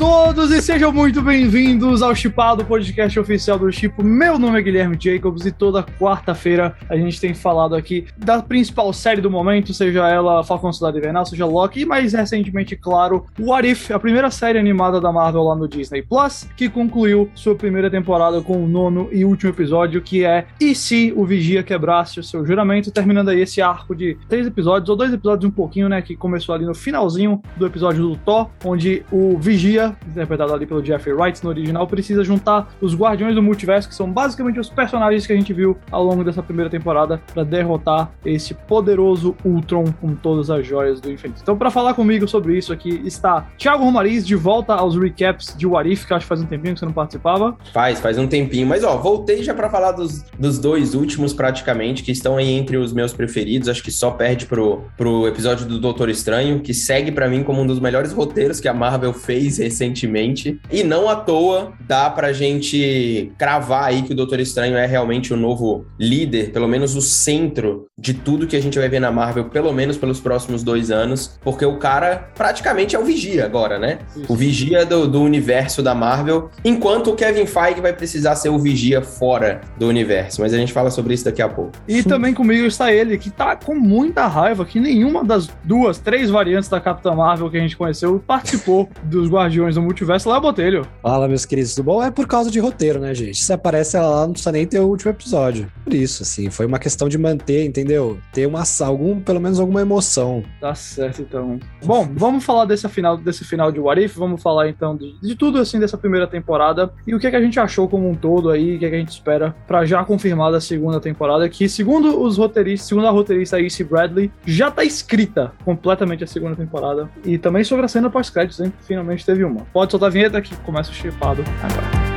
[0.00, 4.02] todos e sejam muito bem-vindos ao Chipado, podcast oficial do Chipo.
[4.02, 8.94] Meu nome é Guilherme Jacobs e toda quarta-feira a gente tem falado aqui da principal
[8.94, 13.68] série do momento, seja ela Falcão Cidade Invernal, seja Loki e mais recentemente, claro, What
[13.68, 17.90] If, a primeira série animada da Marvel lá no Disney Plus, que concluiu sua primeira
[17.90, 22.24] temporada com o nono e último episódio, que é E se o Vigia quebrasse o
[22.24, 26.00] seu juramento, terminando aí esse arco de três episódios, ou dois episódios um pouquinho, né,
[26.00, 30.84] que começou ali no finalzinho do episódio do Thor, onde o Vigia interpretado ali pelo
[30.84, 35.26] Jeffrey Wright no original, precisa juntar os Guardiões do Multiverso, que são basicamente os personagens
[35.26, 40.14] que a gente viu ao longo dessa primeira temporada, para derrotar esse poderoso Ultron com
[40.14, 41.40] todas as joias do infinito.
[41.42, 45.66] Então, para falar comigo sobre isso aqui está Thiago Romariz, de volta aos recaps de
[45.66, 47.56] Warif, que acho que faz um tempinho que você não participava.
[47.72, 48.66] Faz, faz um tempinho.
[48.66, 52.76] Mas, ó, voltei já para falar dos, dos dois últimos, praticamente, que estão aí entre
[52.76, 53.68] os meus preferidos.
[53.68, 57.62] Acho que só perde pro, pro episódio do Doutor Estranho, que segue para mim como
[57.62, 60.60] um dos melhores roteiros que a Marvel fez recentemente.
[60.70, 65.32] E não à toa dá pra gente cravar aí que o Doutor Estranho é realmente
[65.32, 69.10] o novo líder, pelo menos o centro de tudo que a gente vai ver na
[69.10, 73.78] Marvel, pelo menos pelos próximos dois anos, porque o cara praticamente é o vigia agora,
[73.78, 73.98] né?
[74.28, 78.58] O vigia do, do universo da Marvel, enquanto o Kevin Feige vai precisar ser o
[78.58, 80.40] vigia fora do universo.
[80.40, 81.72] Mas a gente fala sobre isso daqui a pouco.
[81.86, 86.30] E também comigo está ele, que tá com muita raiva que nenhuma das duas, três
[86.30, 90.86] variantes da Capitã Marvel que a gente conheceu participou dos Guardiões do Multiverso lá, Botelho.
[91.02, 92.02] Fala, meus queridos, tudo bom?
[92.02, 93.42] É por causa de roteiro, né, gente?
[93.42, 95.70] Se aparece ela lá, não precisa nem ter o último episódio.
[95.84, 98.18] Por isso, assim, foi uma questão de manter, entendeu?
[98.32, 100.42] Ter uma, algum, pelo menos alguma emoção.
[100.60, 101.58] Tá certo, então.
[101.84, 105.34] Bom, vamos falar desse final, desse final de What If, vamos falar então de, de
[105.34, 108.14] tudo, assim, dessa primeira temporada e o que, é que a gente achou como um
[108.14, 111.48] todo aí, o que, é que a gente espera para já confirmar da segunda temporada,
[111.48, 116.56] que segundo os roteiristas, segundo a roteirista Ace Bradley, já tá escrita completamente a segunda
[116.56, 117.10] temporada.
[117.24, 118.72] E também sobre a cena pós-créditos, hein?
[118.82, 119.66] Finalmente teve uma.
[119.72, 122.09] Pode soltar a vinheta que começa o chipado agora.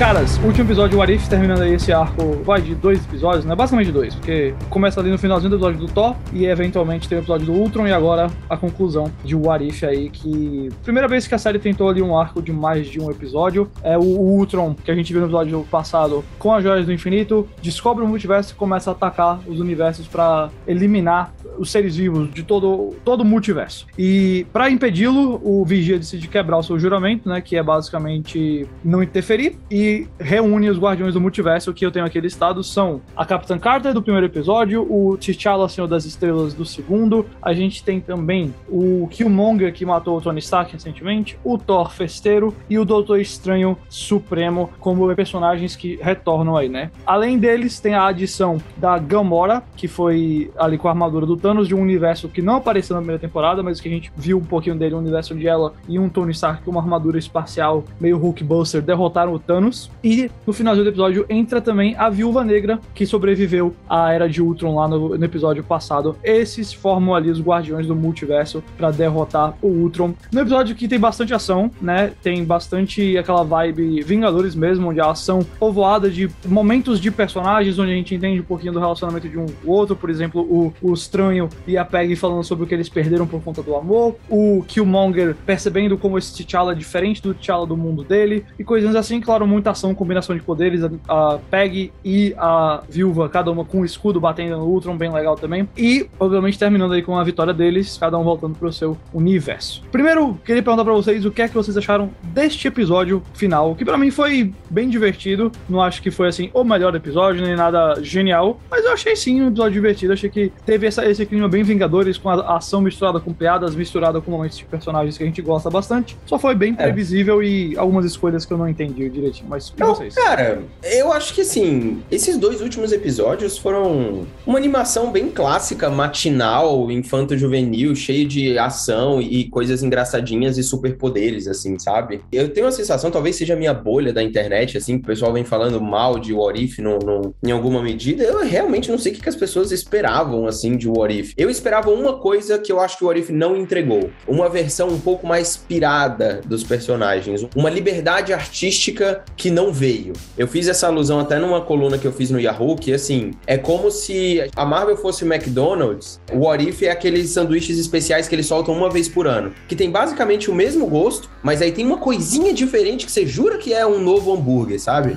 [0.00, 3.54] Caras, último episódio de Warif, terminando aí esse arco, vai de dois episódios, né?
[3.54, 7.20] Basicamente dois, porque começa ali no finalzinho do episódio do Thor e eventualmente tem o
[7.20, 11.38] episódio do Ultron e agora a conclusão de Warif aí, que primeira vez que a
[11.38, 14.94] série tentou ali um arco de mais de um episódio, é o Ultron, que a
[14.94, 18.90] gente viu no episódio passado com as Joias do Infinito, descobre o multiverso e começa
[18.90, 23.86] a atacar os universos para eliminar os seres vivos de todo, todo o multiverso.
[23.98, 29.02] E para impedi-lo, o Vigia decide quebrar o seu juramento, né, que é basicamente não
[29.02, 33.58] interferir e reúne os Guardiões do Multiverso que eu tenho aqui listados são a Capitã
[33.58, 38.54] Carter do primeiro episódio, o T'Challa Senhor das Estrelas do segundo, a gente tem também
[38.68, 43.76] o Killmonger que matou o Tony Stark recentemente, o Thor Festeiro e o Doutor Estranho
[43.88, 46.90] Supremo como personagens que retornam aí, né?
[47.06, 51.68] Além deles, tem a adição da Gamora, que foi ali com a armadura do Thanos
[51.68, 54.44] de um universo que não apareceu na primeira temporada, mas que a gente viu um
[54.44, 58.18] pouquinho dele, um universo onde ela e um Tony Stark com uma armadura espacial meio
[58.18, 63.06] Hulkbuster derrotaram o Thanos e no finalzinho do episódio entra também a Viúva Negra, que
[63.06, 66.16] sobreviveu à Era de Ultron lá no, no episódio passado.
[66.24, 70.14] Esses formam ali os Guardiões do Multiverso para derrotar o Ultron.
[70.32, 72.12] No episódio que tem bastante ação, né?
[72.22, 77.92] Tem bastante aquela vibe Vingadores mesmo, onde a ação povoada de momentos de personagens, onde
[77.92, 81.48] a gente entende um pouquinho do relacionamento de um outro, por exemplo, o, o Estranho
[81.66, 85.36] e a Peggy falando sobre o que eles perderam por conta do amor, o Killmonger
[85.46, 89.46] percebendo como esse T'Challa é diferente do T'Challa do mundo dele, e coisas assim, claro,
[89.46, 93.84] muito ação, combinação de poderes, a, a Peg e a Viúva, cada uma com um
[93.84, 95.68] escudo batendo no Ultron, bem legal também.
[95.76, 99.82] E, obviamente, terminando aí com a vitória deles, cada um voltando pro seu universo.
[99.90, 103.84] Primeiro, queria perguntar pra vocês o que é que vocês acharam deste episódio final, que
[103.84, 105.50] para mim foi bem divertido.
[105.68, 109.42] Não acho que foi, assim, o melhor episódio, nem nada genial, mas eu achei sim
[109.42, 110.12] um episódio divertido.
[110.12, 114.20] Achei que teve essa, esse clima bem Vingadores, com a ação misturada com piadas, misturada
[114.20, 116.16] com momentos de personagens que a gente gosta bastante.
[116.26, 116.82] Só foi bem é.
[116.82, 117.44] previsível é.
[117.44, 119.48] e algumas escolhas que eu não entendi direitinho.
[119.48, 120.14] mas e Não, vocês?
[120.14, 126.90] cara, eu acho que assim, esses dois últimos episódios foram uma animação bem clássica, matinal,
[126.90, 132.20] infanto-juvenil, cheio de ação e coisas engraçadinhas e superpoderes, assim, sabe?
[132.32, 135.32] Eu tenho a sensação, talvez seja a minha bolha da internet, assim, que o pessoal
[135.32, 138.22] vem falando mal de What If no, no- em alguma medida.
[138.24, 141.32] Eu realmente não sei o que, que as pessoas esperavam, assim, de What If.
[141.36, 144.10] Eu esperava uma coisa que eu acho que o What If não entregou.
[144.26, 147.46] Uma versão um pouco mais pirada dos personagens.
[147.54, 150.12] Uma liberdade artística que não veio.
[150.36, 153.58] Eu fiz essa alusão até numa coluna que eu fiz no Yahoo, que assim, é
[153.58, 158.34] como se a Marvel fosse o McDonald's, o What If é aqueles sanduíches especiais que
[158.34, 161.86] eles soltam uma vez por ano, que tem basicamente o mesmo gosto, mas aí tem
[161.86, 165.16] uma coisinha diferente que você jura que é um novo hambúrguer, sabe?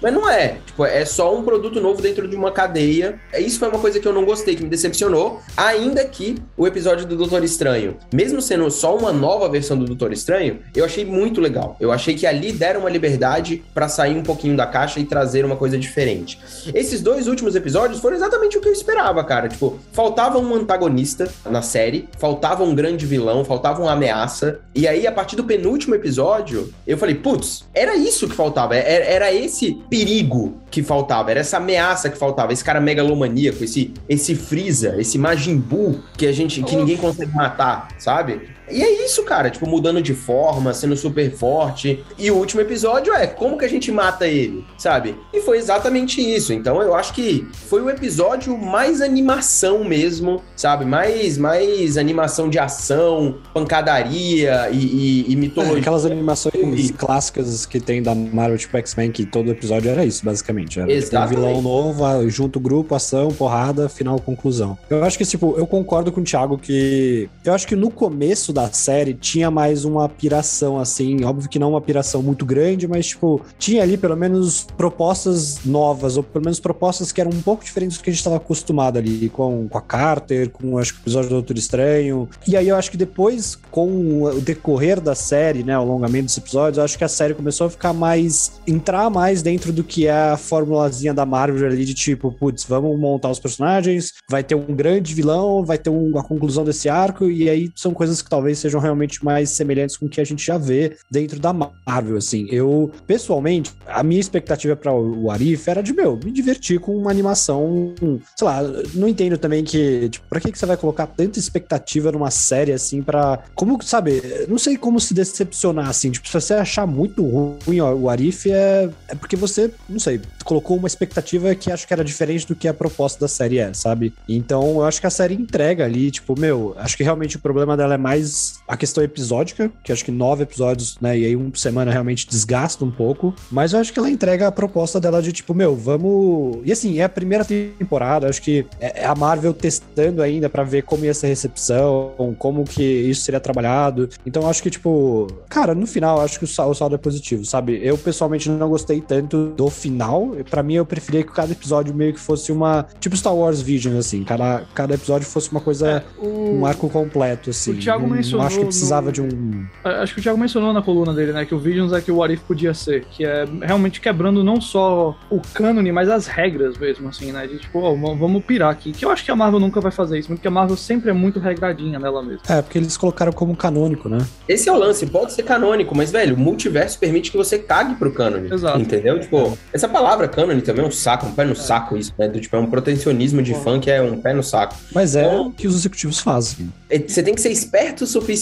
[0.00, 0.56] Mas não é.
[0.66, 3.18] Tipo, é só um produto novo dentro de uma cadeia.
[3.32, 5.40] É, Isso foi uma coisa que eu não gostei, que me decepcionou.
[5.56, 10.12] Ainda que o episódio do Doutor Estranho, mesmo sendo só uma nova versão do Doutor
[10.12, 11.76] Estranho, eu achei muito legal.
[11.80, 15.44] Eu achei que ali deram uma liberdade pra sair um pouquinho da caixa e trazer
[15.44, 16.38] uma coisa diferente.
[16.74, 19.48] Esses dois últimos episódios foram exatamente o que eu esperava, cara.
[19.48, 24.60] Tipo, faltava um antagonista na série, faltava um grande vilão, faltava uma ameaça.
[24.74, 28.76] E aí, a partir do penúltimo episódio, eu falei, putz, era isso que faltava.
[28.76, 33.92] Era, era esse perigo que faltava, era essa ameaça que faltava, esse cara megalomaníaco, esse,
[34.08, 38.40] esse Freeza, esse Majin Buu que a gente, que ninguém consegue matar, sabe?
[38.72, 42.04] E é isso, cara, tipo, mudando de forma, sendo super forte.
[42.18, 45.14] E o último episódio é como que a gente mata ele, sabe?
[45.32, 46.52] E foi exatamente isso.
[46.52, 50.84] Então eu acho que foi o episódio mais animação mesmo, sabe?
[50.84, 55.78] Mais, mais animação de ação, pancadaria e, e, e É, mitologia.
[55.78, 56.54] aquelas animações
[56.86, 56.92] Sim.
[56.94, 60.78] clássicas que tem da Marvel, tipo X-Men, que todo episódio era isso, basicamente.
[60.78, 61.34] Era tipo, um Exatamente.
[61.36, 64.76] vilão novo, junto grupo, ação, porrada, final, conclusão.
[64.88, 67.28] Eu acho que, tipo, eu concordo com o Thiago que.
[67.44, 71.24] Eu acho que no começo da série tinha mais uma piração, assim.
[71.24, 76.16] Óbvio que não uma piração muito grande, mas, tipo, tinha ali pelo menos propostas novas,
[76.16, 78.98] ou pelo menos propostas que eram um pouco diferentes do que a gente estava acostumado
[78.98, 82.28] ali, com, com a Carter, com acho que o episódio do Doutor Estranho.
[82.46, 86.36] E aí eu acho que depois, com o decorrer da série, né, o alongamento dos
[86.36, 88.52] episódios, eu acho que a série começou a ficar mais.
[88.66, 92.98] entrar mais dentro do que é a formulazinha da Marvel ali, de tipo, putz, vamos
[92.98, 97.26] montar os personagens, vai ter um grande vilão, vai ter um- uma conclusão desse arco,
[97.26, 100.44] e aí são coisas que talvez sejam realmente mais semelhantes com o que a gente
[100.44, 102.46] já vê dentro da Marvel, assim.
[102.50, 107.10] Eu, pessoalmente, a minha expectativa para o Arif era de, meu, me divertir com uma
[107.10, 107.94] animação,
[108.36, 108.62] sei lá,
[108.94, 112.72] não entendo também que, tipo, pra que, que você vai colocar tanta expectativa numa série,
[112.72, 117.22] assim, pra, como, sabe, não sei como se decepcionar, assim, tipo, se você achar muito
[117.66, 121.86] ruim ó, o Arif, é, é porque você, não sei, colocou uma expectativa que acho
[121.86, 124.14] que era diferente do que a proposta da série é, sabe?
[124.28, 127.76] Então, eu acho que a série entrega ali, tipo, meu, acho que realmente o problema
[127.76, 131.36] dela é mais is a questão episódica, que acho que nove episódios, né, e aí
[131.36, 134.98] um por semana realmente desgasta um pouco, mas eu acho que ela entrega a proposta
[135.00, 136.58] dela de, tipo, meu, vamos...
[136.64, 140.82] E assim, é a primeira temporada, acho que é a Marvel testando ainda pra ver
[140.82, 144.08] como ia ser a recepção, como que isso seria trabalhado.
[144.26, 146.98] Então, eu acho que, tipo, cara, no final, acho que o sal- o saldo é
[146.98, 147.78] positivo, sabe?
[147.82, 150.30] Eu, pessoalmente, não gostei tanto do final.
[150.50, 152.86] Pra mim, eu preferia que cada episódio meio que fosse uma...
[153.00, 154.24] Tipo Star Wars Vision, assim.
[154.24, 156.04] Cada, cada episódio fosse uma coisa...
[156.18, 157.72] O- Um arco completo, assim.
[157.72, 159.64] o Thiago mencionou que precisava no- de um...
[159.84, 161.44] Acho que o Thiago mencionou na coluna dele, né?
[161.44, 163.04] Que o Visions é que o What If podia ser.
[163.10, 167.46] Que é realmente quebrando não só o cânone, mas as regras mesmo, assim, né?
[167.46, 168.92] De tipo, v- vamos pirar aqui.
[168.92, 171.12] Que eu acho que a Marvel nunca vai fazer isso, porque a Marvel sempre é
[171.12, 172.42] muito regradinha nela mesma.
[172.48, 174.18] É, porque eles colocaram como canônico, né?
[174.48, 177.94] Esse é o lance, pode ser canônico, mas, velho, o multiverso permite que você cague
[177.96, 178.52] pro cânone.
[178.52, 178.78] Exato.
[178.80, 179.20] Entendeu?
[179.20, 182.28] Tipo, essa palavra cânone também é um saco, um pé no saco isso, né?
[182.28, 183.60] Do, tipo, é um protecionismo de Bom.
[183.60, 184.74] fã que é um pé no saco.
[184.94, 185.48] Mas é Bom.
[185.48, 186.72] o que os executivos fazem.
[186.90, 188.41] É, Você tem que ser esperto o suficiente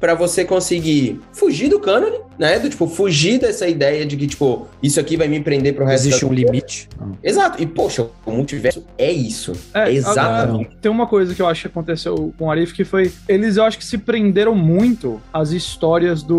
[0.00, 2.58] pra você conseguir fugir do cânone, né?
[2.58, 6.06] Do tipo, fugir dessa ideia de que, tipo, isso aqui vai me prender pro resto
[6.08, 6.50] Existe da um vida.
[6.50, 6.88] limite.
[7.22, 7.62] Exato.
[7.62, 9.52] E, poxa, o multiverso é isso.
[9.72, 10.66] É, Exatamente.
[10.66, 13.12] agora, tem uma coisa que eu acho que aconteceu com o Arif, que foi.
[13.28, 16.38] Eles, eu acho que se prenderam muito às histórias do.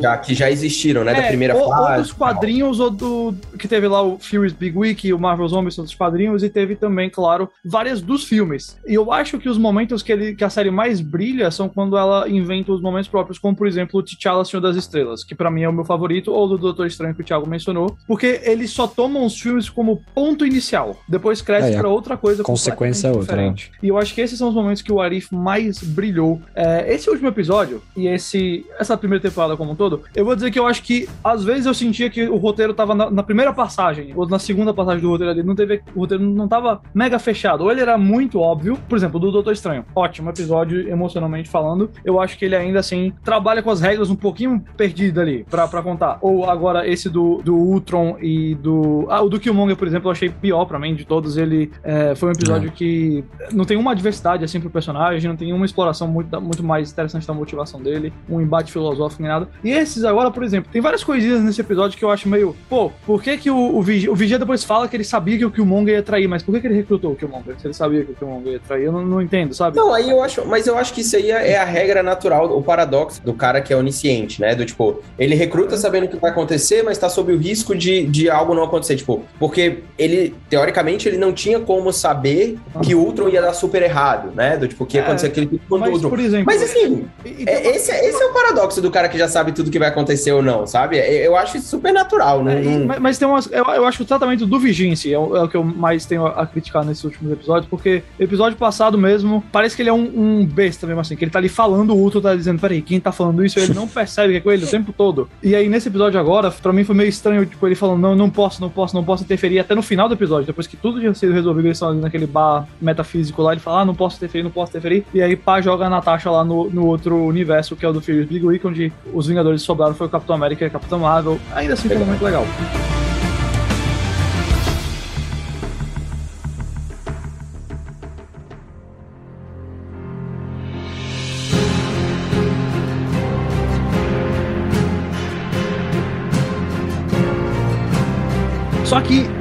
[0.00, 1.12] Já que já existiram, né?
[1.12, 2.02] da É, primeira ou, ou fase.
[2.02, 3.34] dos quadrinhos, ou do.
[3.58, 7.10] Que teve lá o Furious Big Week, o Marvel Zombies dos quadrinhos, e teve também,
[7.10, 8.78] claro, várias dos filmes.
[8.86, 11.96] E eu acho que os momentos que, ele, que a série mais brilha são quando
[11.96, 15.50] ela inventa os momentos próprios, como por exemplo o T'Challa Senhor das Estrelas, que pra
[15.50, 18.70] mim é o meu favorito, ou do Doutor Estranho que o Thiago mencionou, porque eles
[18.70, 20.96] só tomam os filmes como ponto inicial.
[21.08, 23.70] Depois cresce É, a pra outra coisa consequência é outra, diferente.
[23.82, 26.40] E eu acho que esses são os momentos que o Arif mais brilhou.
[26.54, 30.50] É, esse último episódio e esse essa primeira temporada como um todo, eu vou dizer
[30.50, 33.52] que eu acho que às vezes eu sentia que o roteiro tava na, na primeira
[33.52, 37.18] passagem ou na segunda passagem do roteiro ali, não teve o roteiro não tava mega
[37.18, 39.84] fechado, ou ele era muito óbvio, por exemplo, do Doutor Estranho.
[39.94, 41.90] Ótimo episódio emocionalmente falando.
[42.04, 44.62] Eu acho que ele ainda assim trabalha com as regras um pouquinho
[45.08, 46.18] vida ali pra, pra contar.
[46.20, 49.06] Ou agora esse do, do Ultron e do.
[49.08, 51.36] Ah, o do Killmonger, por exemplo, eu achei pior pra mim de todos.
[51.36, 55.52] Ele é, foi um episódio que não tem uma diversidade assim pro personagem, não tem
[55.52, 59.48] uma exploração muito, muito mais interessante da motivação dele, um embate filosófico nem nada.
[59.62, 62.54] E esses agora, por exemplo, tem várias coisinhas nesse episódio que eu acho meio.
[62.68, 65.44] Pô, por que, que o, o, Vigia, o Vigia depois fala que ele sabia que
[65.44, 67.58] o Killmonger ia trair, mas por que, que ele recrutou o Killmonger?
[67.58, 69.76] Se ele sabia que o Killmonger ia trair, eu não, não entendo, sabe?
[69.76, 70.46] Não, aí eu acho.
[70.46, 73.72] Mas eu acho que isso aí é a regra natural, o paradoxo do cara que
[73.72, 74.54] é onisciente, né?
[74.54, 78.04] Do tipo, ele recruta sabendo o que vai acontecer, mas tá sob o risco de,
[78.06, 78.96] de algo não acontecer.
[78.96, 83.82] Tipo, porque ele, teoricamente, ele não tinha como saber que o Ultron ia dar super
[83.82, 84.56] errado, né?
[84.56, 86.10] Do tipo, que ia acontecer é, aquele tipo mas, Ultron.
[86.10, 89.52] Por exemplo, mas assim, é, esse, esse é o paradoxo do cara que já sabe
[89.52, 90.98] tudo que vai acontecer ou não, sabe?
[90.98, 92.64] Eu acho isso super natural, né?
[92.64, 93.50] É, mas, mas, tem umas.
[93.50, 96.26] Eu, eu, acho que o tratamento do é, o, é o que eu mais tenho
[96.26, 100.46] a criticar nesses últimos episódios, porque episódio passado mesmo, parece que ele é um, um
[100.46, 103.12] besta mesmo assim, que ele tá ali falando, o Ultron tá dizendo, peraí, quem tá
[103.12, 103.58] falando isso?
[103.58, 105.28] Ele não percebe que é com ele o tempo todo.
[105.42, 108.30] E aí, nesse episódio agora, pra mim foi meio estranho, tipo, ele falando, não, não
[108.30, 111.12] posso, não posso, não posso interferir, até no final do episódio, depois que tudo tinha
[111.14, 114.42] sido resolvido, eles estão ali naquele bar metafísico lá, ele fala, ah, não posso interferir,
[114.42, 117.84] não posso interferir, e aí pá joga a Natasha lá no, no outro universo, que
[117.84, 120.68] é o do Furious Big Week, onde os Vingadores sobraram, foi o Capitão América e
[120.68, 122.44] a Capitão Marvel, ainda assim foi um momento legal.
[122.46, 123.07] Só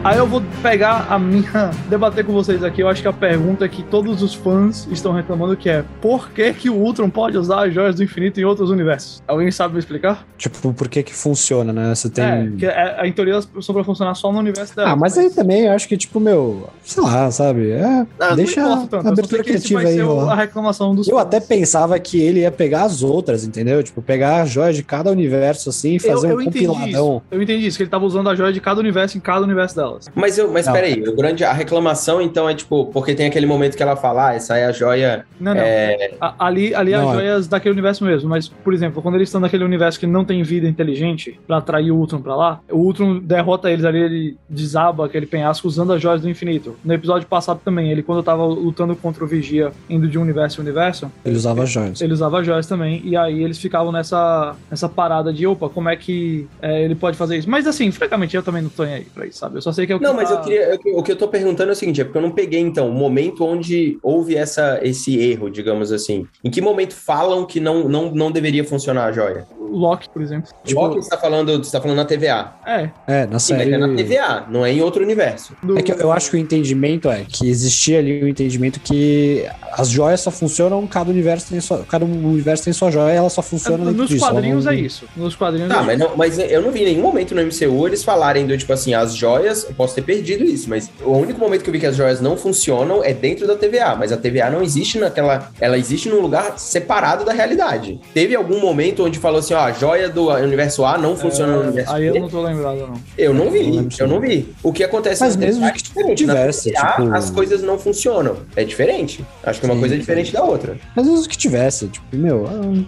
[0.08, 1.72] aí eu vou pegar a minha.
[1.90, 2.82] debater com vocês aqui.
[2.82, 6.54] Eu acho que a pergunta que todos os fãs estão reclamando que é: por que,
[6.54, 9.22] que o Ultron pode usar as joias do infinito em outros universos?
[9.28, 10.26] Alguém sabe me explicar?
[10.38, 11.94] Tipo, por que que funciona, né?
[11.94, 12.24] Você tem.
[12.24, 14.92] É, que é, em teoria elas são pra funcionar só no universo dela.
[14.92, 17.72] Ah, mas, mas, aí também eu acho que, tipo, meu, sei lá, sabe?
[17.72, 20.00] É, não, deixa não a abertura criativa aí.
[20.00, 21.26] A reclamação dos Eu fãs.
[21.26, 23.84] até pensava que ele ia pegar as outras, entendeu?
[23.84, 27.18] Tipo, pegar as joias de cada universo assim e fazer eu, eu um compiladão.
[27.18, 27.24] Isso.
[27.32, 29.76] Eu entendi isso, que ele tava usando a joia de cada universo em cada universo
[29.98, 30.12] delas.
[30.16, 30.74] Mas eu, mas não.
[30.74, 34.30] peraí, o grande, a reclamação então é tipo, porque tem aquele momento que ela fala,
[34.30, 35.26] ah, essa é a joia.
[35.40, 35.62] Não, não.
[35.62, 36.12] É...
[36.20, 37.20] A, ali ali não, as é.
[37.20, 37.50] joias é...
[37.50, 40.68] daquele universo mesmo, mas, por exemplo, quando eles estão naquele universo que não tem vida
[40.68, 45.26] inteligente pra atrair o Ultron pra lá, o Ultron derrota eles ali, ele desaba aquele
[45.26, 46.76] penhasco usando as joias do infinito.
[46.84, 50.62] No episódio passado também, ele quando tava lutando contra o Vigia, indo de um universo
[50.62, 51.12] em universo.
[51.26, 52.02] Ele usava as joias.
[52.02, 55.96] Ele usava joias também, e aí eles ficavam nessa, nessa parada de, opa, como é
[55.96, 57.50] que é, ele pode fazer isso?
[57.50, 59.58] Mas assim, francamente, eu também não tô aí pra isso, sabe?
[59.58, 60.80] Eu só sei que é o que Não, mas eu queria.
[60.86, 62.90] Eu, o que eu tô perguntando é o seguinte: é porque eu não peguei, então,
[62.90, 66.28] o momento onde houve essa, esse erro, digamos assim.
[66.44, 69.48] Em que momento falam que não, não, não deveria funcionar a joia?
[69.70, 70.50] Loki, por exemplo.
[70.64, 72.54] Tipo, Loki você tá falando, você tá falando na TVA.
[72.66, 72.90] É.
[73.08, 73.66] É, na série.
[73.66, 75.56] Sim, é na TVA, não é em outro universo.
[75.62, 75.78] Do...
[75.78, 79.46] É que eu, eu, acho que o entendimento é que existia ali o entendimento que
[79.74, 83.42] as joias só funcionam, cada universo tem sua, cada universo tem sua joia, ela só
[83.42, 84.72] funciona é, Nos disso, quadrinhos não...
[84.72, 85.06] é isso.
[85.16, 86.10] Nos quadrinhos tá, é mas, isso.
[86.10, 88.94] Não, mas eu não vi em nenhum momento no MCU eles falarem do tipo assim,
[88.94, 91.96] as joias, posso ter perdido isso, mas o único momento que eu vi que as
[91.96, 96.10] joias não funcionam é dentro da TVA, mas a TVA não existe naquela, ela existe
[96.10, 98.00] num lugar separado da realidade.
[98.14, 101.56] Teve algum momento onde falou assim, ó, a joia do universo A não funciona é,
[101.56, 102.18] no universo Aí B?
[102.18, 102.94] eu não tô lembrado, não.
[103.18, 104.56] Eu não vi, eu não, eu não vi.
[104.64, 105.84] O que acontece Mas mesmo é que
[106.16, 107.14] tivesse, TVA, tipo...
[107.14, 108.38] as coisas não funcionam.
[108.56, 109.24] É diferente.
[109.44, 110.78] Acho que uma coisa é diferente da outra.
[110.96, 112.46] Mas mesmo que tivesse, tipo, meu,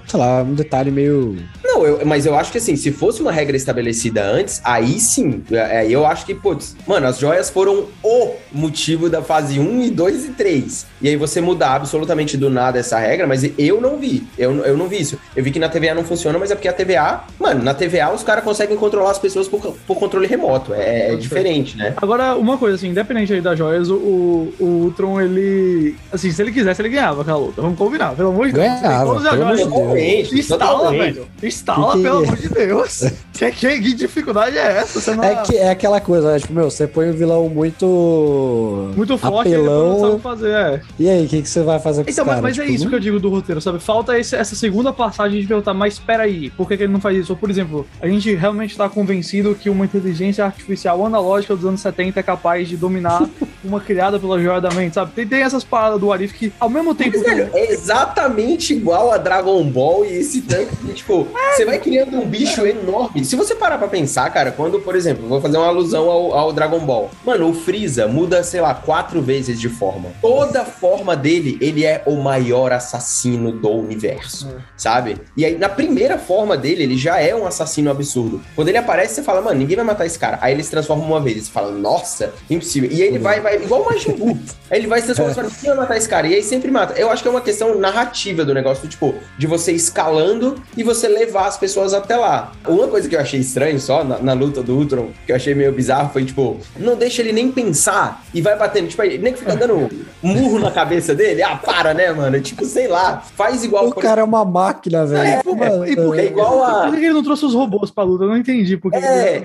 [0.07, 1.37] sei lá, um detalhe meio...
[1.79, 5.43] Não, eu, mas eu acho que assim, se fosse uma regra estabelecida antes, aí sim,
[5.51, 9.89] é, eu acho que, putz, mano, as joias foram o motivo da fase 1 e
[9.89, 10.85] 2 e 3.
[11.01, 14.27] E aí você mudar absolutamente do nada essa regra, mas eu não vi.
[14.37, 15.17] Eu, eu não vi isso.
[15.35, 18.11] Eu vi que na TVA não funciona, mas é porque a TVA, mano, na TVA
[18.13, 20.73] os caras conseguem controlar as pessoas por, por controle remoto.
[20.73, 21.93] É, é diferente, né?
[21.97, 25.95] Agora, uma coisa assim, independente aí das joias, o, o Ultron, ele.
[26.11, 27.61] Assim, se ele quisesse, ele ganhava aquela luta.
[27.61, 28.65] Vamos combinar, pelo amor de Deus.
[28.65, 30.33] Ganhava, pelo amor de Deus.
[30.33, 31.27] Instala, velho.
[31.71, 32.03] Instala, que...
[32.03, 33.03] pelo amor de Deus.
[33.33, 34.99] que, que, que dificuldade é essa?
[34.99, 35.23] Você não...
[35.23, 36.39] é, que, é aquela coisa, né?
[36.39, 38.91] Tipo, meu, você põe um vilão muito.
[38.95, 39.89] Muito forte, apelão.
[39.89, 40.81] Não sabe fazer, é.
[40.99, 42.75] E aí, o que, que você vai fazer com Então, mas, mas é tipo, é
[42.75, 43.79] isso que eu digo do roteiro, sabe?
[43.79, 46.99] Falta esse, essa segunda passagem de perguntar, mas espera aí, por que, que, ele não
[46.99, 47.33] faz isso?
[47.33, 51.81] Ou, por exemplo, a gente realmente tá convencido que uma inteligência artificial analógica dos anos
[51.81, 53.27] 70 é capaz de dominar
[53.63, 55.11] uma criada pela joia da mente, sabe?
[55.11, 57.17] Tem, tem essas paradas do Arif que, ao mesmo tempo.
[57.17, 61.65] Mas, velho, é exatamente igual a Dragon Ball e esse tanque que, tipo, é, você
[61.65, 63.25] vai criando um bicho enorme.
[63.25, 66.53] Se você parar pra pensar, cara, quando, por exemplo, vou fazer uma alusão ao, ao
[66.53, 67.11] Dragon Ball.
[67.25, 70.09] Mano, o Freeza muda, sei lá, quatro vezes de forma.
[70.21, 74.61] Toda forma dele, ele é o maior assassino do universo, é.
[74.77, 75.17] sabe?
[75.35, 78.41] E aí, na primeira forma dele, ele já é um assassino absurdo.
[78.55, 80.39] Quando ele aparece, você fala, mano, ninguém vai matar esse cara.
[80.39, 82.89] Aí ele se transforma uma vez, você fala, nossa, impossível.
[82.89, 84.39] E aí ele vai, vai igual o Majin Buu.
[84.71, 86.25] aí ele vai se transformar, você fala, ninguém vai matar esse cara.
[86.25, 86.93] E aí sempre mata.
[86.93, 91.09] Eu acho que é uma questão narrativa do negócio, tipo, de você escalando e você
[91.09, 92.51] levar as pessoas até lá.
[92.67, 95.53] Uma coisa que eu achei estranho só na, na luta do Ultron, que eu achei
[95.53, 98.87] meio bizarro, foi tipo, não deixa ele nem pensar e vai batendo.
[98.87, 99.89] Tipo, ele nem fica dando
[100.21, 101.43] murro na cabeça dele.
[101.43, 102.39] Ah, para, né, mano?
[102.39, 103.87] Tipo, sei lá, faz igual.
[103.87, 105.27] O cara é uma máquina, velho.
[105.27, 106.85] É, é, e por que é igual a.
[106.85, 108.23] Por que ele não trouxe os robôs pra luta?
[108.23, 108.77] Eu não entendi.
[108.77, 109.41] Porque é,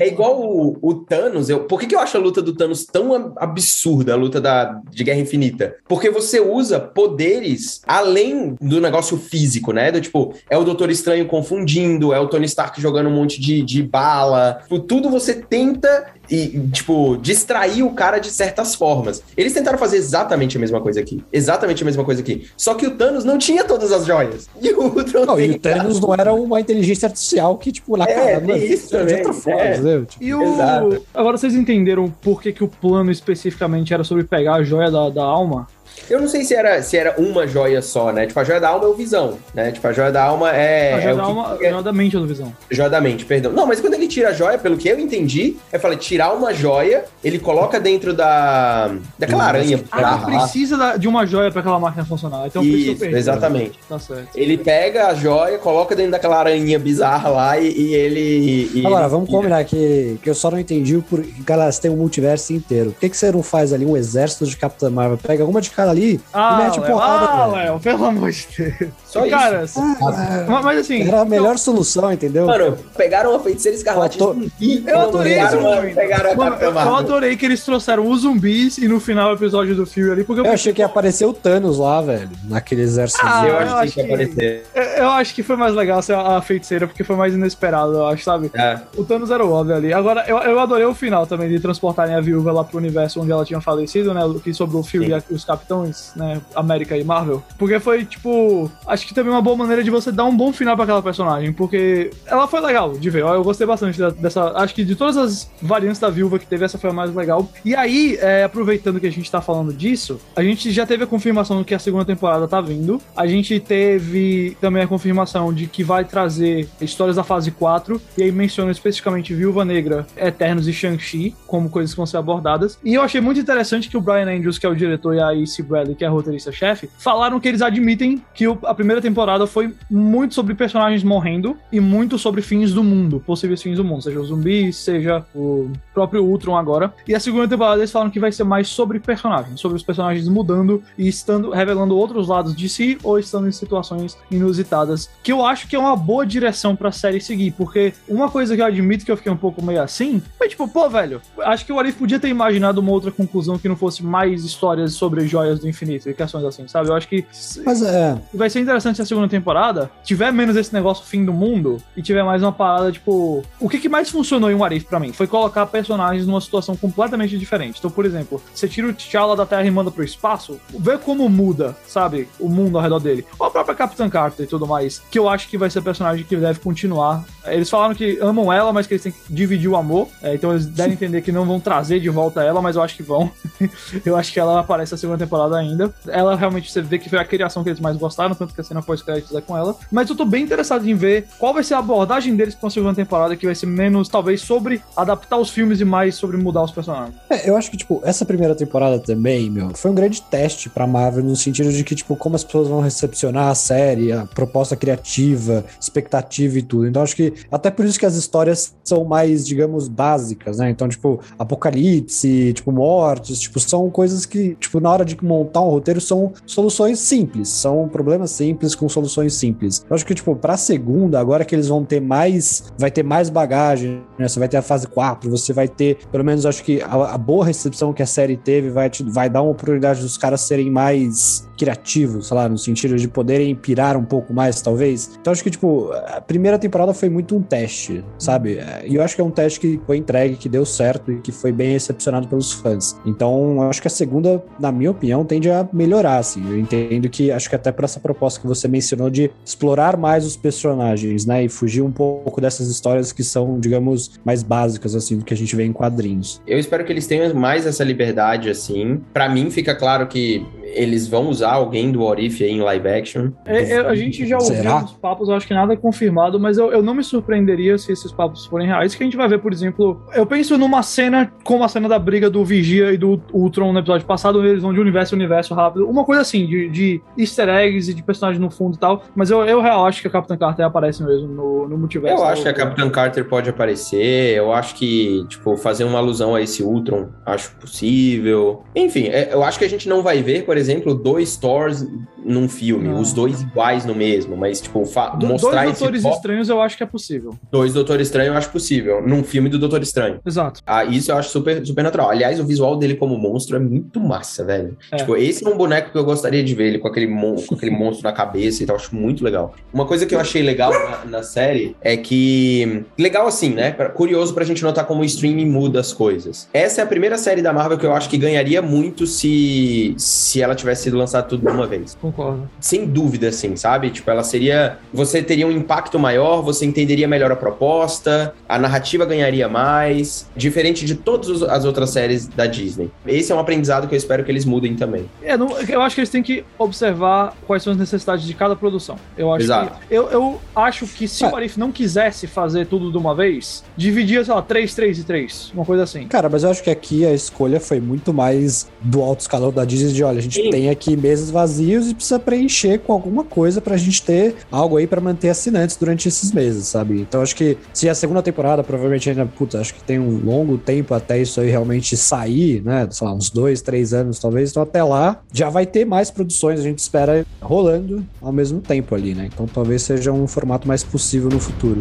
[0.00, 1.48] é igual o, o Thanos.
[1.48, 4.80] Eu, por que, que eu acho a luta do Thanos tão absurda, a luta da,
[4.90, 5.76] de Guerra Infinita?
[5.86, 9.90] Porque você usa poderes além do negócio físico, né?
[9.90, 13.60] Do tipo, é o Doutor Estranho confundindo, é o Tony Stark jogando um monte de,
[13.60, 14.60] de bala.
[14.62, 19.20] Tipo, tudo você tenta e, tipo, distrair o cara de certas formas.
[19.36, 21.24] Eles tentaram fazer exatamente a mesma coisa aqui.
[21.32, 22.46] Exatamente a mesma coisa aqui.
[22.56, 24.48] Só que o Thanos não tinha todas as joias.
[24.62, 28.04] E o Ultron não, e o Thanos não era uma inteligência artificial que, tipo, na
[28.04, 30.04] é, cara, isso de outra forma, é.
[30.04, 30.54] Tipo, e o...
[30.54, 31.02] Exato.
[31.12, 35.10] Agora vocês entenderam por que, que o plano especificamente era sobre pegar a joia da,
[35.10, 35.66] da alma?
[36.08, 38.26] Eu não sei se era, se era uma joia só, né?
[38.26, 39.70] Tipo, a joia da alma é o Visão, né?
[39.72, 40.94] Tipo, a joia da alma é...
[40.94, 42.52] A joia é da alma é joia da mente é do Visão.
[42.70, 43.52] Joia da mente, perdão.
[43.52, 46.52] Não, mas quando ele tira a joia, pelo que eu entendi, eu falei, tirar uma
[46.52, 48.94] joia, ele coloca dentro da...
[49.18, 49.82] daquela aranha.
[49.90, 52.46] Ah, precisa da, de uma joia para aquela máquina funcionar.
[52.46, 53.78] Então, Isso, perder, exatamente.
[53.88, 54.28] Tá certo.
[54.34, 58.70] Ele pega a joia, coloca dentro daquela aranha bizarra lá e, e ele...
[58.74, 59.10] E Agora, ele...
[59.10, 61.24] vamos combinar que, que eu só não entendi por...
[61.40, 62.90] Galera, você tem um multiverso inteiro.
[62.92, 65.18] Por que, que você não faz ali um exército de Capitã Marvel?
[65.18, 67.26] Pega uma de cada ali ah, mete Léo, porrada.
[67.26, 68.90] Ah, Léo, pelo amor de Deus.
[69.06, 69.78] Só cara, isso.
[69.80, 71.06] Ah, mas, mas, assim.
[71.06, 71.58] Era a melhor eu...
[71.58, 72.46] solução, entendeu?
[72.46, 74.34] Mano, pegaram a feiticeira escarlate tô...
[74.60, 75.56] e eu adorei isso.
[75.94, 79.86] Pegaram Mano, eu adorei que eles trouxeram os zumbis e no final do episódio do
[79.86, 80.24] filme ali.
[80.24, 82.30] Porque eu, eu achei que ia aparecer o Thanos lá, velho.
[82.44, 83.20] Naquele exército.
[83.24, 84.66] Ah, eu, acho que ia aparecer.
[84.96, 88.24] Eu acho que foi mais legal ser a feiticeira, porque foi mais inesperado, eu acho,
[88.24, 88.50] sabe?
[88.54, 88.80] É.
[88.96, 89.92] O Thanos era o óbvio ali.
[89.92, 93.30] Agora, eu, eu adorei o final também de transportarem a viúva lá pro universo onde
[93.30, 94.20] ela tinha falecido, né?
[94.42, 96.40] Que sobrou o filme e os capitães, né?
[96.54, 97.42] América e Marvel.
[97.58, 100.76] Porque foi, tipo, acho que também uma boa maneira de você dar um bom final
[100.76, 101.52] para aquela personagem.
[101.52, 103.22] Porque ela foi legal de ver.
[103.22, 104.52] Eu gostei bastante dessa.
[104.56, 107.48] Acho que de todas as variantes da viúva que teve, essa foi a mais legal.
[107.64, 111.06] E aí, é, aproveitando que a gente tá falando disso, a gente já teve a
[111.06, 113.00] confirmação que a segunda temporada tá vindo.
[113.16, 118.00] A gente teve também a confirmação de que vai trazer histórias da fase 4.
[118.18, 122.78] E aí menciona especificamente Viúva Negra, Eternos e Shang-Chi como coisas que vão ser abordadas.
[122.84, 125.34] E eu achei muito interessante que o Brian Andrews, que é o diretor, e a
[125.62, 130.34] Bradley, que é a roteirista-chefe, falaram que eles admitem que a primeira temporada foi muito
[130.34, 134.28] sobre personagens morrendo e muito sobre fins do mundo, possíveis fins do mundo, seja os
[134.28, 136.92] zumbis, seja o próprio Ultron agora.
[137.06, 140.28] E a segunda temporada eles falaram que vai ser mais sobre personagens, sobre os personagens
[140.28, 145.44] mudando e estando revelando outros lados de si ou estando em situações inusitadas, que eu
[145.44, 149.04] acho que é uma boa direção pra série seguir, porque uma coisa que eu admito
[149.04, 151.98] que eu fiquei um pouco meio assim, foi tipo, pô, velho, acho que o Arif
[151.98, 156.08] podia ter imaginado uma outra conclusão que não fosse mais histórias sobre joias do infinito
[156.08, 156.88] e questões assim, sabe?
[156.88, 157.24] Eu acho que
[157.64, 158.18] Mas é.
[158.32, 162.02] vai ser interessante se a segunda temporada tiver menos esse negócio fim do mundo e
[162.02, 163.42] tiver mais uma parada, tipo.
[163.60, 165.12] O que, que mais funcionou em What If pra mim?
[165.12, 167.78] Foi colocar personagens numa situação completamente diferente.
[167.78, 171.28] Então, por exemplo, você tira o T'Challa da Terra e manda pro espaço, vê como
[171.28, 172.28] muda, sabe?
[172.38, 173.26] O mundo ao redor dele.
[173.38, 175.02] Ou a própria Capitã Carter e tudo mais.
[175.10, 177.24] Que eu acho que vai ser personagem que deve continuar.
[177.46, 180.08] Eles falaram que amam ela, mas que eles têm que dividir o amor.
[180.22, 182.96] É, então eles devem entender que não vão trazer de volta ela, mas eu acho
[182.96, 183.30] que vão.
[184.04, 185.92] eu acho que ela aparece na segunda temporada ainda.
[186.08, 188.64] Ela realmente você vê que foi a criação que eles mais gostaram, tanto que a
[188.64, 189.76] cena pós-créditos é com ela.
[189.90, 192.94] Mas eu tô bem interessado em ver qual vai ser a abordagem deles pra segunda
[192.94, 196.70] temporada, que vai ser menos, talvez, sobre adaptar os filmes e mais sobre mudar os
[196.70, 197.14] personagens.
[197.30, 200.86] É, eu acho que, tipo, essa primeira temporada também, meu, foi um grande teste pra
[200.86, 204.76] Marvel, no sentido de que, tipo, como as pessoas vão recepcionar a série, a proposta
[204.76, 206.86] criativa, expectativa e tudo.
[206.86, 210.70] Então, acho que até por isso que as histórias são mais, digamos, básicas, né?
[210.70, 215.70] Então, tipo, apocalipse, tipo, mortes, tipo, são coisas que, tipo, na hora de montar um
[215.70, 219.84] roteiro, são soluções simples, são problemas simples com soluções simples.
[219.88, 223.30] Eu acho que, tipo, pra segunda, agora que eles vão ter mais, vai ter mais
[223.30, 224.28] bagagem, né?
[224.28, 227.18] Você vai ter a fase 4, você vai ter, pelo menos acho que a, a
[227.18, 230.70] boa recepção que a série teve vai, te, vai dar uma oportunidade dos caras serem
[230.70, 235.18] mais criativos, sei lá, no sentido de poderem pirar um pouco mais, talvez.
[235.20, 238.58] Então acho que, tipo, a primeira temporada foi muito um teste, sabe?
[238.86, 241.32] E eu acho que é um teste que foi entregue, que deu certo e que
[241.32, 242.96] foi bem recepcionado pelos fãs.
[243.04, 246.42] Então, acho que a segunda, na minha opinião, tende a melhorar, assim.
[246.48, 250.26] Eu entendo que, acho que até por essa proposta que você mencionou de explorar mais
[250.26, 251.44] os personagens, né?
[251.44, 255.36] E fugir um pouco dessas histórias que são, digamos, mais básicas, assim, do que a
[255.36, 256.40] gente vê em quadrinhos.
[256.46, 259.00] Eu espero que eles tenham mais essa liberdade, assim.
[259.12, 262.60] Para mim, fica claro que eles vão usar usar alguém do What If aí em
[262.60, 263.30] live action.
[263.44, 264.76] É, é, a gente já ouviu Será?
[264.76, 267.92] uns papos, eu acho que nada é confirmado, mas eu, eu não me surpreenderia se
[267.92, 268.94] esses papos forem reais.
[268.94, 271.98] Que a gente vai ver, por exemplo, eu penso numa cena como a cena da
[271.98, 275.18] briga do Vigia e do Ultron no episódio passado, onde eles vão de universo em
[275.18, 275.88] universo rápido.
[275.88, 279.02] Uma coisa assim, de, de easter eggs e de personagens no fundo e tal.
[279.14, 282.22] Mas eu, eu real acho que a Capitã Carter aparece mesmo no, no multiverso.
[282.22, 286.34] Eu acho que a Capitã Carter pode aparecer, eu acho que, tipo, fazer uma alusão
[286.34, 288.62] a esse Ultron, acho possível.
[288.74, 291.86] Enfim, é- eu acho que a gente não vai ver, por exemplo, dois Thors
[292.24, 293.00] num filme, Não.
[293.00, 294.82] os dois iguais no mesmo, mas, tipo,
[295.18, 297.34] Do- mostrar dois Doutores foco- Estranhos eu acho que é possível.
[297.50, 300.20] dois Doutor Estranho eu acho possível, num filme do Doutor Estranho.
[300.24, 300.60] Exato.
[300.66, 302.10] Ah, isso eu acho super, super natural.
[302.10, 304.76] Aliás, o visual dele como monstro é muito massa, velho.
[304.90, 304.96] É.
[304.96, 307.54] Tipo, esse é um boneco que eu gostaria de ver, ele com aquele, mon com
[307.54, 309.54] aquele monstro na cabeça e tal, acho muito legal.
[309.72, 312.84] Uma coisa que eu achei legal na, na série é que.
[312.98, 313.70] Legal assim, né?
[313.72, 316.48] Pra- curioso pra gente notar como o streaming muda as coisas.
[316.54, 320.40] Essa é a primeira série da Marvel que eu acho que ganharia muito se, se
[320.40, 321.96] ela tivesse sido lançada tudo de uma vez.
[322.00, 322.48] Concordo.
[322.60, 323.90] Sem dúvida, assim, sabe?
[323.90, 324.78] Tipo, ela seria.
[324.92, 330.84] Você teria um impacto maior, você entenderia melhor a proposta, a narrativa ganharia mais, diferente
[330.84, 332.90] de todas as outras séries da Disney.
[333.06, 335.06] Esse é um aprendizado que eu espero que eles mudem também.
[335.22, 338.54] É, não- eu acho que eles têm que observar quais são as necessidades de cada
[338.56, 338.96] produção.
[339.16, 339.72] Eu acho Exato.
[339.88, 339.94] que.
[339.94, 341.28] Eu, eu acho que se É.
[341.28, 345.04] o Arif não quisesse fazer tudo de uma vez, dividia, sei lá, 3, 3 e
[345.04, 345.52] 3.
[345.54, 346.06] Uma coisa assim.
[346.08, 349.64] Cara, mas eu acho que aqui a escolha foi muito mais do alto escalão da
[349.64, 350.50] Disney de, olha, a gente Sim.
[350.50, 354.86] tem aqui meses vazios e precisa preencher com alguma coisa pra gente ter algo aí
[354.86, 357.00] pra manter assinantes durante esses meses, sabe?
[357.00, 360.58] Então acho que se a segunda temporada provavelmente ainda, puta, acho que tem um longo
[360.58, 362.88] tempo até isso aí realmente sair, né?
[362.90, 364.50] Sei lá, uns dois, três anos talvez.
[364.50, 368.94] Então até lá já vai ter mais produções, a gente espera rolando ao mesmo tempo
[368.94, 369.28] ali, né?
[369.32, 371.80] Então talvez seja um formato mais possível no futuro.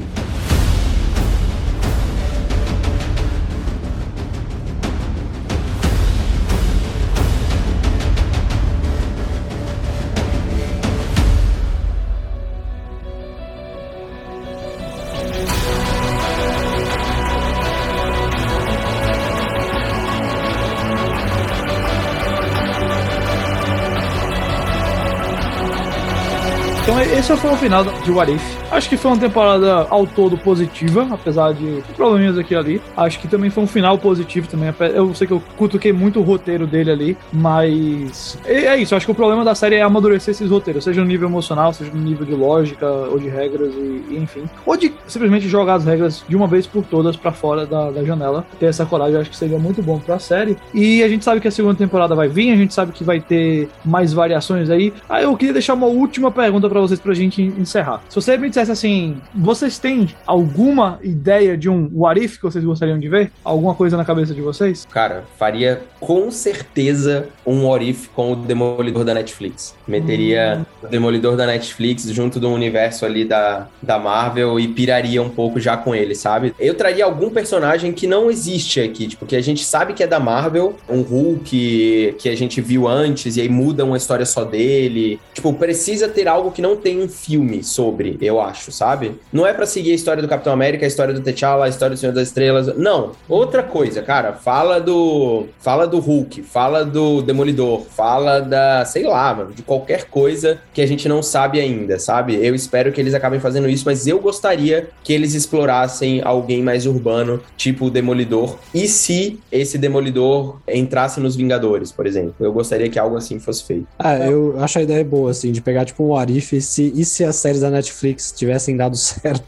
[27.24, 28.63] Esse foi o final de What If.
[28.74, 32.82] Acho que foi uma temporada ao todo positiva, apesar de probleminhas aqui e ali.
[32.98, 34.74] Acho que também foi um final positivo também.
[34.96, 38.96] Eu sei que eu cutuquei muito o roteiro dele ali, mas é isso.
[38.96, 41.92] Acho que o problema da série é amadurecer esses roteiros, seja no nível emocional, seja
[41.94, 45.86] no nível de lógica ou de regras e, e enfim, ou de simplesmente jogar as
[45.86, 48.44] regras de uma vez por todas pra fora da, da janela.
[48.60, 50.58] Ter essa coragem, acho que seria muito bom pra série.
[50.74, 53.20] E a gente sabe que a segunda temporada vai vir, a gente sabe que vai
[53.20, 54.92] ter mais variações aí.
[55.08, 58.02] Aí eu queria deixar uma última pergunta pra vocês pra gente encerrar.
[58.10, 62.64] Se você me dissesse assim, vocês têm alguma ideia de um what if que vocês
[62.64, 63.32] gostariam de ver?
[63.44, 64.88] Alguma coisa na cabeça de vocês?
[64.90, 69.74] Cara, faria com certeza um What If com o Demolidor da Netflix.
[69.88, 75.30] Meteria o Demolidor da Netflix junto do universo ali da, da Marvel e piraria um
[75.30, 76.54] pouco já com ele, sabe?
[76.60, 80.08] Eu traria algum personagem que não existe aqui, tipo, que a gente sabe que é
[80.08, 84.44] da Marvel, um Hulk que a gente viu antes e aí muda uma história só
[84.44, 85.20] dele.
[85.34, 89.20] Tipo, precisa ter algo que não tem um filme sobre, eu acho, sabe?
[89.32, 91.96] Não é pra seguir a história do Capitão América, a história do T'Challa, a história
[91.96, 92.76] do Senhor das Estrelas.
[92.78, 93.12] Não.
[93.28, 99.34] Outra coisa, cara, fala do fala do Hulk, fala do Demolidor, fala da, sei lá,
[99.34, 102.36] mano, de qualquer coisa que a gente não sabe ainda, sabe?
[102.36, 106.86] Eu espero que eles acabem fazendo isso, mas eu gostaria que eles explorassem alguém mais
[106.86, 108.58] urbano, tipo o Demolidor.
[108.74, 112.36] E se esse Demolidor entrasse nos Vingadores, por exemplo?
[112.40, 113.88] Eu gostaria que algo assim fosse feito.
[114.00, 117.06] Ah, eu acho a ideia boa, assim, de pegar tipo um Arif e se, e
[117.06, 119.44] se as séries da Netflix tivessem dado certo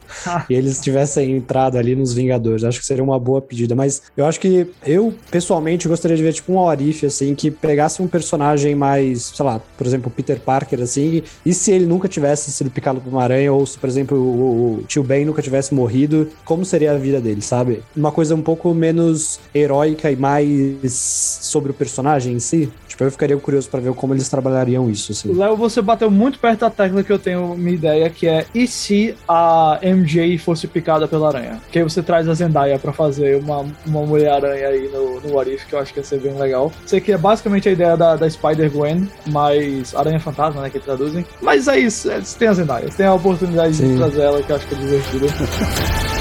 [0.49, 2.63] e eles tivessem entrado ali nos Vingadores.
[2.63, 3.75] Acho que seria uma boa pedida.
[3.75, 8.01] Mas eu acho que eu, pessoalmente, gostaria de ver tipo um Arif, assim, que pegasse
[8.01, 12.51] um personagem mais, sei lá, por exemplo, Peter Parker, assim, e se ele nunca tivesse
[12.51, 15.73] sido picado por uma aranha, ou se, por exemplo, o, o tio Ben nunca tivesse
[15.73, 17.84] morrido, como seria a vida dele, sabe?
[17.95, 22.71] Uma coisa um pouco menos heróica e mais sobre o personagem em si.
[22.95, 25.34] Tipo, eu ficaria curioso pra ver como eles trabalhariam isso, assim.
[25.34, 28.65] Léo, você bateu muito perto da tecla que eu tenho minha ideia, que é e
[28.65, 31.62] se a MJ fosse picada pela aranha?
[31.69, 35.51] Que aí você traz a Zendaya pra fazer uma, uma Mulher-Aranha aí no, no What
[35.51, 36.71] If, que eu acho que ia ser bem legal.
[36.86, 41.25] Sei que é basicamente a ideia da, da Spider-Gwen, mas Aranha Fantasma, né, que traduzem.
[41.41, 43.97] Mas é isso, é, tem a Zendaya, tem a oportunidade de Sim.
[43.97, 45.25] trazer ela, que eu acho que é divertido.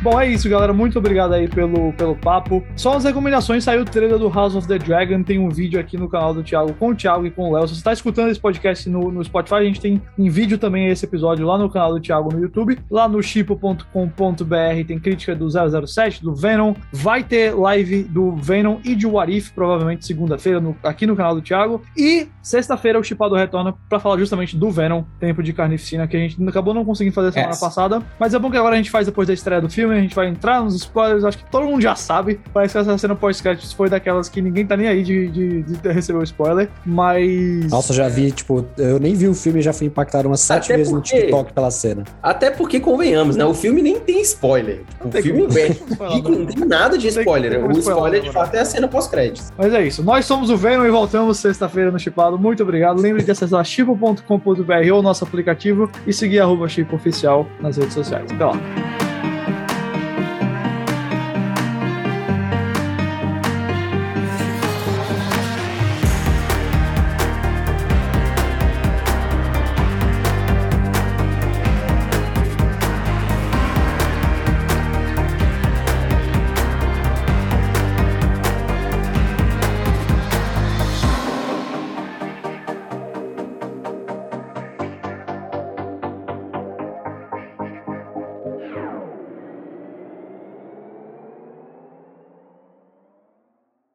[0.00, 0.72] Bom, é isso, galera.
[0.72, 2.64] Muito obrigado aí pelo, pelo papo.
[2.76, 5.24] Só as recomendações, saiu o trailer do House of the Dragon.
[5.24, 7.66] Tem um vídeo aqui no canal do Thiago com o Thiago e com o Léo.
[7.66, 10.86] Se você está escutando esse podcast no, no Spotify, a gente tem em vídeo também
[10.86, 12.78] esse episódio lá no canal do Thiago no YouTube.
[12.88, 13.84] Lá no chipo.com.br
[14.86, 16.74] tem crítica do 007, do Venom.
[16.92, 21.42] Vai ter live do Venom e de What If, provavelmente segunda-feira, aqui no canal do
[21.42, 21.82] Thiago.
[21.96, 26.20] E sexta-feira o Chipado retorna para falar justamente do Venom, Tempo de Carnificina, que a
[26.20, 27.60] gente acabou não conseguindo fazer semana yes.
[27.60, 28.00] passada.
[28.18, 30.14] Mas é bom que agora a gente faz depois da estreia do filme, a gente
[30.14, 32.40] vai entrar nos spoilers, acho que todo mundo já sabe.
[32.52, 35.88] Parece que essa cena pós-créditos foi daquelas que ninguém tá nem aí de, de, de
[35.92, 37.70] receber o spoiler, mas.
[37.70, 40.66] Nossa, já vi, tipo, eu nem vi o filme e já fui impactado umas sete
[40.66, 41.14] Até vezes porque...
[41.14, 42.04] no TikTok pela cena.
[42.22, 43.44] Até porque, convenhamos, né?
[43.44, 44.82] O filme nem tem spoiler.
[45.04, 45.68] o filme é
[46.28, 47.64] não tem nada de spoiler.
[47.64, 49.52] o spoiler, de fato, é a cena pós-créditos.
[49.56, 50.02] Mas é isso.
[50.02, 52.38] Nós somos o Venom e voltamos sexta-feira no Chipado.
[52.38, 53.00] Muito obrigado.
[53.00, 58.30] Lembre de acessar chipo.com.br ou nosso aplicativo e seguir arroba Chipo Oficial nas redes sociais.
[58.30, 59.07] Até lá.